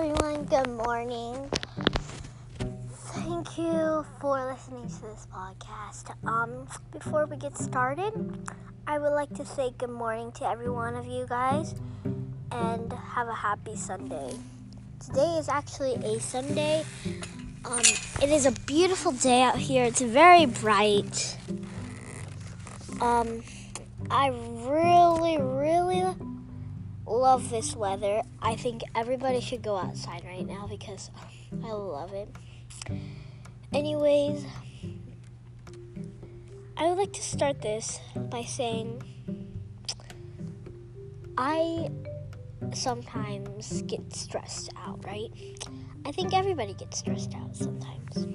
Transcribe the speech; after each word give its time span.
everyone. 0.00 0.44
Good 0.44 0.70
morning. 0.70 1.50
Thank 3.12 3.58
you 3.58 4.06
for 4.18 4.50
listening 4.50 4.88
to 4.88 5.02
this 5.02 5.26
podcast. 5.30 6.14
Um, 6.26 6.66
before 6.90 7.26
we 7.26 7.36
get 7.36 7.54
started, 7.58 8.14
I 8.86 8.98
would 8.98 9.12
like 9.12 9.34
to 9.34 9.44
say 9.44 9.74
good 9.76 9.90
morning 9.90 10.32
to 10.32 10.48
every 10.48 10.70
one 10.70 10.96
of 10.96 11.04
you 11.06 11.26
guys 11.28 11.74
and 12.50 12.90
have 12.90 13.28
a 13.28 13.34
happy 13.34 13.76
Sunday. 13.76 14.32
Today 15.04 15.36
is 15.36 15.50
actually 15.50 15.96
a 15.96 16.18
Sunday. 16.18 16.82
Um, 17.66 17.80
it 18.22 18.30
is 18.30 18.46
a 18.46 18.52
beautiful 18.52 19.12
day 19.12 19.42
out 19.42 19.58
here. 19.58 19.84
It's 19.84 20.00
very 20.00 20.46
bright. 20.46 21.36
Um, 23.02 23.42
I 24.10 24.28
really, 24.64 25.36
really 25.36 26.04
love 27.10 27.50
this 27.50 27.74
weather. 27.74 28.22
I 28.40 28.56
think 28.56 28.82
everybody 28.94 29.40
should 29.40 29.62
go 29.62 29.76
outside 29.76 30.24
right 30.24 30.46
now 30.46 30.66
because 30.68 31.10
I 31.64 31.72
love 31.72 32.12
it. 32.12 32.28
Anyways, 33.72 34.46
I 36.76 36.88
would 36.88 36.98
like 36.98 37.12
to 37.12 37.22
start 37.22 37.60
this 37.60 38.00
by 38.16 38.42
saying 38.42 39.02
I 41.36 41.90
sometimes 42.72 43.82
get 43.82 44.14
stressed 44.14 44.70
out, 44.76 45.04
right? 45.04 45.30
I 46.04 46.12
think 46.12 46.34
everybody 46.34 46.74
gets 46.74 46.98
stressed 46.98 47.34
out 47.34 47.56
sometimes. 47.56 48.26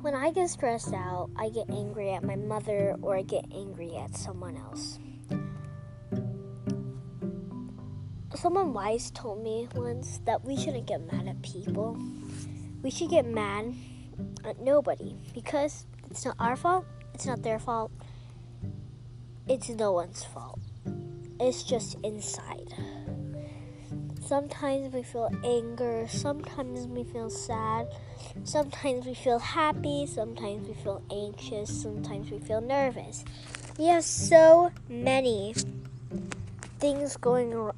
When 0.00 0.14
I 0.14 0.30
get 0.30 0.48
stressed 0.48 0.94
out, 0.94 1.30
I 1.36 1.48
get 1.48 1.68
angry 1.70 2.10
at 2.12 2.22
my 2.22 2.36
mother 2.36 2.96
or 3.02 3.16
I 3.16 3.22
get 3.22 3.44
angry 3.54 3.96
at 3.96 4.16
someone 4.16 4.56
else. 4.56 4.98
Someone 8.34 8.74
wise 8.74 9.10
told 9.10 9.42
me 9.42 9.68
once 9.74 10.20
that 10.26 10.44
we 10.44 10.56
shouldn't 10.56 10.86
get 10.86 11.00
mad 11.10 11.26
at 11.26 11.40
people. 11.42 11.98
We 12.82 12.90
should 12.90 13.10
get 13.10 13.26
mad 13.26 13.74
at 14.44 14.60
nobody 14.60 15.16
because 15.32 15.86
it's 16.10 16.24
not 16.24 16.36
our 16.38 16.54
fault, 16.54 16.84
it's 17.14 17.26
not 17.26 17.42
their 17.42 17.58
fault, 17.58 17.90
it's 19.48 19.70
no 19.70 19.92
one's 19.92 20.24
fault. 20.24 20.60
It's 21.40 21.62
just 21.62 21.96
inside. 22.04 22.74
Sometimes 24.20 24.92
we 24.92 25.02
feel 25.02 25.30
anger, 25.42 26.06
sometimes 26.06 26.86
we 26.86 27.04
feel 27.04 27.30
sad, 27.30 27.88
sometimes 28.44 29.06
we 29.06 29.14
feel 29.14 29.38
happy, 29.38 30.06
sometimes 30.06 30.68
we 30.68 30.74
feel 30.74 31.02
anxious, 31.10 31.82
sometimes 31.82 32.30
we 32.30 32.38
feel 32.40 32.60
nervous. 32.60 33.24
We 33.78 33.86
have 33.86 34.04
so 34.04 34.70
many 34.88 35.54
things 36.78 37.16
going 37.16 37.70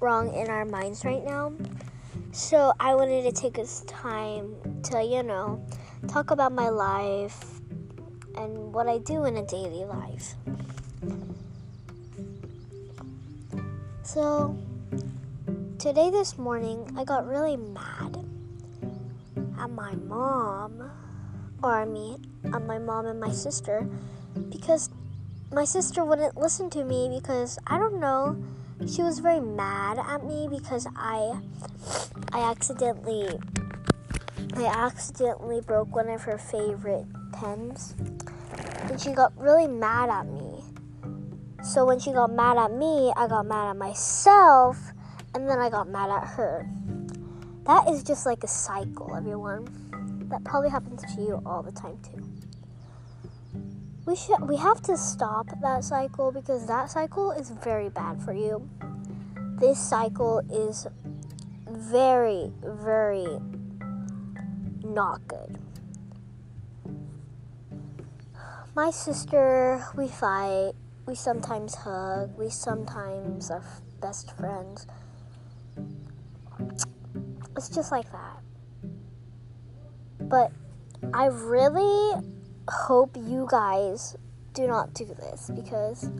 wrong 0.00 0.34
in 0.34 0.48
our 0.48 0.64
minds 0.64 1.04
right 1.04 1.24
now. 1.24 1.52
So 2.32 2.72
I 2.78 2.94
wanted 2.94 3.22
to 3.24 3.32
take 3.32 3.54
this 3.54 3.80
time 3.82 4.54
to, 4.84 5.02
you 5.02 5.22
know, 5.22 5.64
talk 6.08 6.30
about 6.30 6.52
my 6.52 6.68
life 6.68 7.60
and 8.36 8.74
what 8.74 8.88
I 8.88 8.98
do 8.98 9.24
in 9.24 9.36
a 9.36 9.46
daily 9.46 9.84
life. 9.84 10.34
So 14.02 14.56
today 15.78 16.10
this 16.10 16.38
morning 16.38 16.94
I 16.96 17.04
got 17.04 17.26
really 17.26 17.56
mad 17.56 18.24
at 19.58 19.70
my 19.70 19.94
mom 19.94 20.90
or 21.62 21.74
I 21.74 21.84
mean 21.86 22.24
at 22.52 22.64
my 22.66 22.78
mom 22.78 23.06
and 23.06 23.18
my 23.18 23.32
sister 23.32 23.88
because 24.50 24.90
my 25.52 25.64
sister 25.64 26.04
wouldn't 26.04 26.36
listen 26.36 26.70
to 26.70 26.84
me 26.84 27.10
because 27.20 27.58
I 27.66 27.78
don't 27.78 28.00
know 28.00 28.42
she 28.86 29.02
was 29.02 29.20
very 29.20 29.40
mad 29.40 29.98
at 29.98 30.24
me 30.24 30.48
because 30.50 30.86
I 30.94 31.40
I 32.32 32.50
accidentally 32.50 33.38
I 34.54 34.64
accidentally 34.64 35.60
broke 35.60 35.94
one 35.94 36.08
of 36.08 36.22
her 36.22 36.38
favorite 36.38 37.06
pens. 37.32 37.94
And 38.88 39.00
she 39.00 39.12
got 39.12 39.36
really 39.36 39.66
mad 39.66 40.08
at 40.08 40.26
me. 40.26 40.62
So 41.62 41.84
when 41.84 41.98
she 41.98 42.12
got 42.12 42.32
mad 42.32 42.56
at 42.56 42.72
me, 42.72 43.12
I 43.16 43.26
got 43.26 43.46
mad 43.46 43.70
at 43.70 43.76
myself 43.76 44.78
and 45.34 45.48
then 45.48 45.58
I 45.58 45.68
got 45.68 45.88
mad 45.88 46.10
at 46.10 46.26
her. 46.28 46.68
That 47.64 47.88
is 47.88 48.02
just 48.02 48.24
like 48.24 48.44
a 48.44 48.48
cycle, 48.48 49.14
everyone. 49.14 49.66
That 50.30 50.44
probably 50.44 50.70
happens 50.70 51.02
to 51.14 51.20
you 51.20 51.42
all 51.44 51.62
the 51.62 51.72
time 51.72 51.98
too. 52.02 52.22
We 54.06 54.14
should 54.14 54.48
we 54.48 54.56
have 54.56 54.80
to 54.82 54.96
stop 54.96 55.48
that 55.60 55.82
cycle 55.82 56.30
because 56.30 56.66
that 56.68 56.90
cycle 56.90 57.32
is 57.32 57.50
very 57.50 57.88
bad 57.88 58.22
for 58.22 58.32
you. 58.32 58.68
This 59.58 59.80
cycle 59.80 60.38
is 60.48 60.86
very 61.68 62.52
very 62.62 63.26
not 64.84 65.26
good. 65.26 65.58
My 68.76 68.90
sister, 68.90 69.82
we 69.96 70.06
fight, 70.06 70.74
we 71.06 71.14
sometimes 71.14 71.74
hug, 71.74 72.36
we 72.38 72.50
sometimes 72.50 73.50
are 73.50 73.64
best 74.00 74.36
friends. 74.36 74.86
It's 77.56 77.70
just 77.70 77.90
like 77.90 78.12
that. 78.12 78.38
But 80.20 80.52
I 81.14 81.26
really 81.26 82.35
hope 82.68 83.16
you 83.16 83.46
guys 83.50 84.16
do 84.54 84.66
not 84.66 84.94
do 84.94 85.04
this 85.04 85.50
because, 85.54 86.10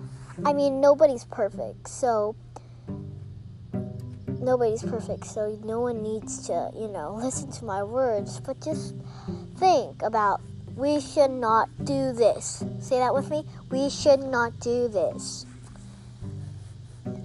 I 0.45 0.53
mean, 0.53 0.81
nobody's 0.81 1.25
perfect. 1.25 1.89
So, 1.89 2.37
nobody's 4.41 4.83
perfect. 4.83 5.27
So, 5.27 5.59
no 5.65 5.81
one 5.81 6.03
needs 6.03 6.47
to, 6.47 6.71
you 6.75 6.89
know, 6.89 7.15
listen 7.23 7.51
to 7.53 7.65
my 7.65 7.83
words. 7.83 8.41
But 8.41 8.61
just 8.61 8.95
think 9.57 10.03
about 10.03 10.41
we 10.77 11.01
should 11.01 11.31
not 11.31 11.71
do 11.85 12.13
this. 12.13 12.63
Say 12.81 12.99
that 12.99 13.15
with 13.15 13.31
me. 13.31 13.45
We 13.71 13.89
should 13.89 14.21
not 14.21 14.61
do 14.61 14.89
this. 14.89 15.47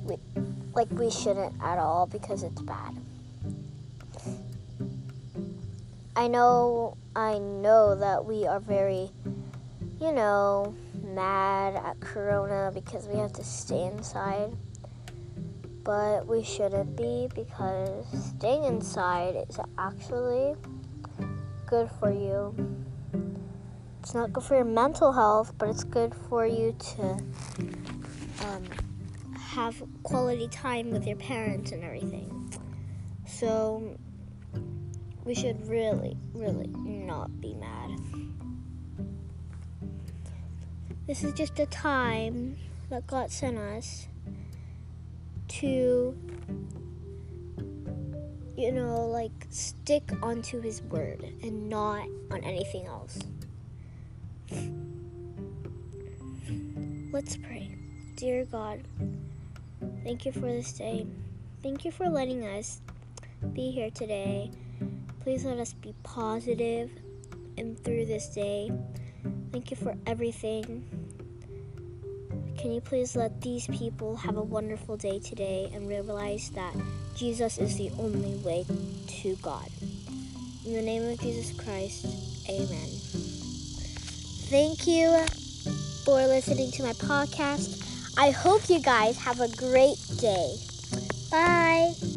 We, 0.05 0.15
like, 0.73 0.89
we 0.91 1.11
shouldn't 1.11 1.61
at 1.61 1.77
all 1.77 2.07
because 2.07 2.43
it's 2.43 2.61
bad. 2.61 2.95
I 6.15 6.27
know, 6.27 6.97
I 7.15 7.39
know 7.39 7.95
that 7.95 8.23
we 8.23 8.47
are 8.47 8.59
very, 8.59 9.11
you 9.99 10.11
know, 10.13 10.73
mad 11.03 11.75
at 11.75 11.99
Corona 11.99 12.71
because 12.73 13.07
we 13.07 13.17
have 13.17 13.33
to 13.33 13.43
stay 13.43 13.85
inside. 13.85 14.55
But 15.83 16.27
we 16.27 16.43
shouldn't 16.43 16.95
be 16.95 17.27
because 17.33 18.05
staying 18.37 18.63
inside 18.63 19.35
is 19.49 19.59
actually 19.77 20.55
good 21.65 21.89
for 21.99 22.11
you. 22.11 22.55
It's 23.99 24.13
not 24.13 24.31
good 24.31 24.43
for 24.43 24.55
your 24.55 24.65
mental 24.65 25.11
health, 25.11 25.53
but 25.57 25.69
it's 25.69 25.83
good 25.83 26.13
for 26.29 26.45
you 26.45 26.75
to 26.95 27.03
um, 28.45 28.63
have 29.37 29.83
quality 30.03 30.47
time 30.47 30.91
with 30.91 31.05
your 31.05 31.17
parents 31.17 31.71
and 31.71 31.83
everything. 31.83 32.53
So, 33.25 33.97
we 35.23 35.35
should 35.35 35.67
really, 35.67 36.17
really 36.33 36.67
not 36.67 37.39
be 37.39 37.53
mad. 37.53 37.89
This 41.07 41.23
is 41.23 41.33
just 41.33 41.59
a 41.59 41.65
time 41.67 42.57
that 42.89 43.05
God 43.05 43.31
sent 43.31 43.57
us 43.57 44.07
to, 45.49 46.15
you 48.55 48.71
know, 48.71 49.05
like 49.07 49.31
stick 49.49 50.09
onto 50.23 50.61
His 50.61 50.81
Word 50.83 51.23
and 51.43 51.69
not 51.69 52.07
on 52.31 52.43
anything 52.43 52.85
else. 52.85 53.19
Let's 57.11 57.35
pray. 57.37 57.75
Dear 58.15 58.45
God, 58.45 58.81
thank 60.03 60.25
you 60.25 60.31
for 60.31 60.41
this 60.41 60.73
day. 60.73 61.05
Thank 61.61 61.85
you 61.85 61.91
for 61.91 62.09
letting 62.09 62.45
us 62.45 62.81
be 63.53 63.71
here 63.71 63.91
today 63.91 64.51
Please 65.23 65.45
let 65.45 65.59
us 65.59 65.73
be 65.73 65.93
positive 66.03 66.89
and 67.57 67.79
through 67.83 68.05
this 68.05 68.29
day. 68.29 68.71
Thank 69.51 69.71
you 69.71 69.77
for 69.77 69.95
everything. 70.07 70.83
Can 72.57 72.71
you 72.71 72.81
please 72.81 73.15
let 73.15 73.41
these 73.41 73.67
people 73.67 74.15
have 74.15 74.37
a 74.37 74.41
wonderful 74.41 74.97
day 74.97 75.19
today 75.19 75.71
and 75.73 75.87
realize 75.87 76.49
that 76.51 76.75
Jesus 77.15 77.57
is 77.57 77.77
the 77.77 77.91
only 77.99 78.35
way 78.37 78.65
to 79.21 79.35
God? 79.41 79.67
In 80.65 80.73
the 80.73 80.81
name 80.81 81.03
of 81.09 81.19
Jesus 81.19 81.59
Christ, 81.59 82.05
amen. 82.47 82.89
Thank 84.49 84.85
you 84.85 85.09
for 86.05 86.27
listening 86.27 86.71
to 86.71 86.83
my 86.83 86.93
podcast. 86.93 87.79
I 88.17 88.31
hope 88.31 88.69
you 88.69 88.79
guys 88.79 89.17
have 89.17 89.39
a 89.39 89.49
great 89.55 89.97
day. 90.19 90.55
Bye. 91.31 92.10